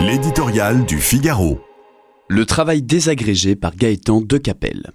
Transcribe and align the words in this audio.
L'éditorial 0.00 0.86
du 0.86 1.00
Figaro. 1.00 1.58
Le 2.28 2.46
travail 2.46 2.82
désagrégé 2.82 3.56
par 3.56 3.74
Gaëtan 3.74 4.20
Decapelle. 4.20 4.92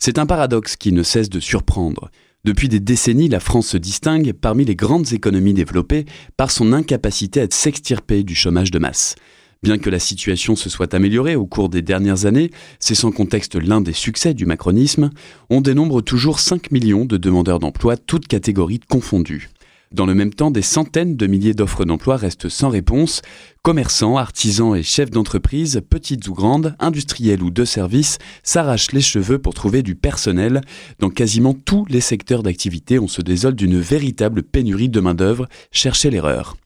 C'est 0.00 0.18
un 0.18 0.26
paradoxe 0.26 0.74
qui 0.74 0.90
ne 0.90 1.04
cesse 1.04 1.30
de 1.30 1.38
surprendre. 1.38 2.10
Depuis 2.42 2.68
des 2.68 2.80
décennies, 2.80 3.28
la 3.28 3.38
France 3.38 3.68
se 3.68 3.76
distingue 3.76 4.32
parmi 4.32 4.64
les 4.64 4.74
grandes 4.74 5.12
économies 5.12 5.54
développées 5.54 6.04
par 6.36 6.50
son 6.50 6.72
incapacité 6.72 7.42
à 7.42 7.46
s'extirper 7.48 8.24
du 8.24 8.34
chômage 8.34 8.72
de 8.72 8.80
masse. 8.80 9.14
Bien 9.62 9.78
que 9.78 9.88
la 9.88 10.00
situation 10.00 10.56
se 10.56 10.68
soit 10.68 10.94
améliorée 10.94 11.36
au 11.36 11.46
cours 11.46 11.68
des 11.68 11.82
dernières 11.82 12.26
années, 12.26 12.50
c'est 12.80 12.96
sans 12.96 13.12
contexte 13.12 13.54
l'un 13.54 13.80
des 13.80 13.92
succès 13.92 14.34
du 14.34 14.46
macronisme, 14.46 15.10
on 15.48 15.60
dénombre 15.60 16.02
toujours 16.02 16.40
5 16.40 16.72
millions 16.72 17.04
de 17.04 17.18
demandeurs 17.18 17.60
d'emploi, 17.60 17.96
toutes 17.96 18.26
catégories 18.26 18.80
confondues. 18.80 19.48
Dans 19.92 20.04
le 20.04 20.14
même 20.14 20.34
temps, 20.34 20.50
des 20.50 20.62
centaines 20.62 21.16
de 21.16 21.26
milliers 21.26 21.54
d'offres 21.54 21.84
d'emploi 21.84 22.16
restent 22.16 22.48
sans 22.48 22.68
réponse. 22.68 23.22
Commerçants, 23.62 24.18
artisans 24.18 24.76
et 24.76 24.82
chefs 24.82 25.10
d'entreprise, 25.10 25.80
petites 25.88 26.28
ou 26.28 26.34
grandes, 26.34 26.76
industriels 26.78 27.42
ou 27.42 27.50
de 27.50 27.64
services, 27.64 28.18
s'arrachent 28.42 28.92
les 28.92 29.00
cheveux 29.00 29.38
pour 29.38 29.54
trouver 29.54 29.82
du 29.82 29.94
personnel. 29.94 30.60
Dans 30.98 31.10
quasiment 31.10 31.54
tous 31.54 31.86
les 31.88 32.02
secteurs 32.02 32.42
d'activité, 32.42 32.98
on 32.98 33.08
se 33.08 33.22
désole 33.22 33.54
d'une 33.54 33.80
véritable 33.80 34.42
pénurie 34.42 34.90
de 34.90 35.00
main-d'œuvre. 35.00 35.48
Cherchez 35.72 36.10
l'erreur. 36.10 36.56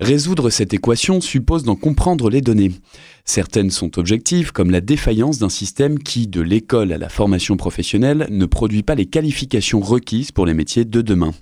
Résoudre 0.00 0.50
cette 0.50 0.74
équation 0.74 1.22
suppose 1.22 1.64
d'en 1.64 1.74
comprendre 1.74 2.28
les 2.28 2.42
données. 2.42 2.72
Certaines 3.24 3.70
sont 3.70 3.98
objectives, 3.98 4.52
comme 4.52 4.70
la 4.70 4.82
défaillance 4.82 5.38
d'un 5.38 5.48
système 5.48 5.98
qui, 5.98 6.26
de 6.26 6.42
l'école 6.42 6.92
à 6.92 6.98
la 6.98 7.08
formation 7.08 7.56
professionnelle, 7.56 8.26
ne 8.30 8.44
produit 8.44 8.82
pas 8.82 8.94
les 8.94 9.06
qualifications 9.06 9.80
requises 9.80 10.32
pour 10.32 10.44
les 10.44 10.52
métiers 10.52 10.84
de 10.84 11.00
demain. 11.00 11.32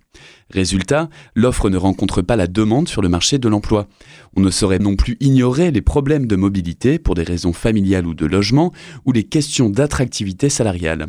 Résultat, 0.51 1.09
l'offre 1.35 1.69
ne 1.69 1.77
rencontre 1.77 2.23
pas 2.23 2.37
la 2.37 2.47
demande 2.47 2.89
sur 2.89 3.03
le 3.03 3.09
marché 3.09 3.39
de 3.39 3.49
l'emploi. 3.49 3.89
On 4.37 4.41
ne 4.41 4.51
saurait 4.51 4.79
non 4.79 4.95
plus 4.95 5.17
ignorer 5.19 5.73
les 5.73 5.83
problèmes 5.83 6.29
de 6.29 6.37
mobilité 6.37 7.01
pour 7.01 7.17
des 7.17 7.25
raisons 7.25 7.53
familiales 7.53 8.07
ou 8.07 8.15
de 8.15 8.27
logement, 8.27 8.73
ou 9.05 9.11
les 9.11 9.25
questions 9.25 9.69
d'attractivité 9.69 10.49
salariale. 10.49 11.09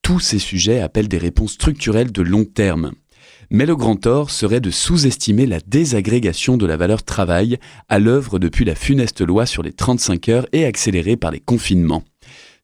Tous 0.00 0.20
ces 0.20 0.38
sujets 0.38 0.80
appellent 0.80 1.08
des 1.08 1.18
réponses 1.18 1.52
structurelles 1.52 2.12
de 2.12 2.22
long 2.22 2.44
terme. 2.44 2.92
Mais 3.50 3.66
le 3.66 3.76
grand 3.76 3.96
tort 3.96 4.30
serait 4.30 4.60
de 4.60 4.70
sous-estimer 4.70 5.46
la 5.46 5.60
désagrégation 5.60 6.56
de 6.56 6.66
la 6.66 6.76
valeur 6.76 7.02
travail 7.02 7.58
à 7.88 7.98
l'œuvre 7.98 8.38
depuis 8.38 8.64
la 8.64 8.74
funeste 8.74 9.20
loi 9.20 9.46
sur 9.46 9.62
les 9.62 9.72
35 9.72 10.28
heures 10.28 10.46
et 10.52 10.64
accélérée 10.64 11.16
par 11.16 11.30
les 11.30 11.40
confinements. 11.40 12.02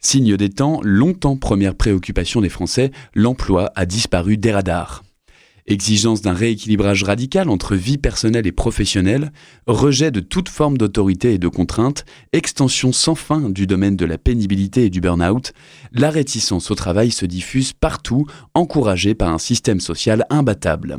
Signe 0.00 0.36
des 0.36 0.50
temps, 0.50 0.80
longtemps 0.82 1.36
première 1.36 1.76
préoccupation 1.76 2.40
des 2.40 2.48
Français, 2.48 2.90
l'emploi 3.14 3.70
a 3.76 3.86
disparu 3.86 4.36
des 4.36 4.52
radars. 4.52 5.04
Exigence 5.66 6.22
d'un 6.22 6.32
rééquilibrage 6.32 7.04
radical 7.04 7.48
entre 7.48 7.76
vie 7.76 7.98
personnelle 7.98 8.48
et 8.48 8.52
professionnelle, 8.52 9.32
rejet 9.66 10.10
de 10.10 10.18
toute 10.18 10.48
forme 10.48 10.76
d'autorité 10.76 11.34
et 11.34 11.38
de 11.38 11.46
contrainte, 11.46 12.04
extension 12.32 12.92
sans 12.92 13.14
fin 13.14 13.48
du 13.48 13.68
domaine 13.68 13.96
de 13.96 14.04
la 14.04 14.18
pénibilité 14.18 14.86
et 14.86 14.90
du 14.90 15.00
burn-out, 15.00 15.52
la 15.92 16.10
réticence 16.10 16.72
au 16.72 16.74
travail 16.74 17.12
se 17.12 17.26
diffuse 17.26 17.72
partout, 17.74 18.26
encouragée 18.54 19.14
par 19.14 19.32
un 19.32 19.38
système 19.38 19.78
social 19.78 20.26
imbattable. 20.30 20.98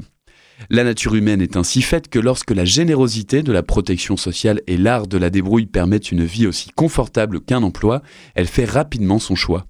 La 0.69 0.85
nature 0.85 1.15
humaine 1.15 1.41
est 1.41 1.57
ainsi 1.57 1.81
faite 1.81 2.07
que 2.07 2.19
lorsque 2.19 2.51
la 2.51 2.63
générosité 2.63 3.43
de 3.43 3.51
la 3.51 3.63
protection 3.63 4.15
sociale 4.15 4.61
et 4.67 4.77
l'art 4.77 5.07
de 5.07 5.17
la 5.17 5.29
débrouille 5.29 5.65
permettent 5.65 6.11
une 6.11 6.23
vie 6.23 6.47
aussi 6.47 6.69
confortable 6.69 7.41
qu'un 7.41 7.63
emploi, 7.63 8.01
elle 8.33 8.47
fait 8.47 8.63
rapidement 8.63 9.19
son 9.19 9.35
choix. 9.35 9.65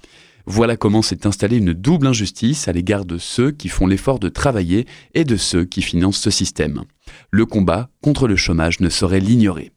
Voilà 0.45 0.77
comment 0.77 1.01
s'est 1.01 1.27
installée 1.27 1.57
une 1.57 1.73
double 1.73 2.07
injustice 2.07 2.67
à 2.67 2.71
l'égard 2.71 3.05
de 3.05 3.17
ceux 3.17 3.51
qui 3.51 3.69
font 3.69 3.87
l'effort 3.87 4.19
de 4.19 4.29
travailler 4.29 4.87
et 5.13 5.23
de 5.23 5.37
ceux 5.37 5.65
qui 5.65 5.81
financent 5.81 6.19
ce 6.19 6.31
système. 6.31 6.83
Le 7.31 7.45
combat 7.45 7.89
contre 8.01 8.27
le 8.27 8.35
chômage 8.35 8.79
ne 8.79 8.89
saurait 8.89 9.19
l'ignorer. 9.19 9.72